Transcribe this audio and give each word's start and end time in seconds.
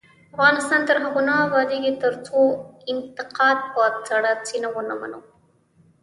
افغانستان 0.35 0.81
تر 0.89 0.97
هغو 1.03 1.21
نه 1.29 1.33
ابادیږي، 1.45 1.91
ترڅو 2.03 2.41
انتقاد 2.91 3.57
په 3.73 3.83
سړه 4.09 4.31
سینه 4.47 4.69
ونه 4.73 4.95
منو. 5.01 5.19